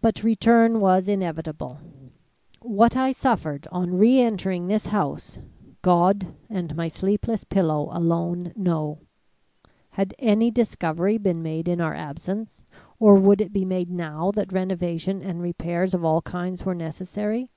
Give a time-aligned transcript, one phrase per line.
[0.00, 1.78] "But return was inevitable.
[2.62, 5.38] What I suffered on re entering this house,
[5.82, 8.98] God and my sleepless pillow alone know.
[9.90, 12.60] Had any discovery been made in our absence;
[12.98, 17.52] or would it be made now that renovation and repairs of all kinds were necessary?